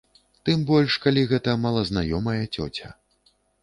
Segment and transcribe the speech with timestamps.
[0.47, 2.87] Тым больш калі гэта малазнаёмая цёця.